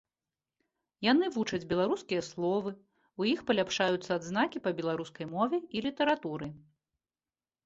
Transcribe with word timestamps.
Яны 1.11 1.25
вучаць 1.35 1.67
беларускія 1.73 2.21
словы, 2.29 2.71
у 3.19 3.27
іх 3.33 3.39
паляпшаюцца 3.51 4.09
адзнакі 4.19 4.63
па 4.65 4.75
беларускай 4.81 5.25
мове 5.37 5.57
і 5.79 5.87
літаратуры. 5.89 6.47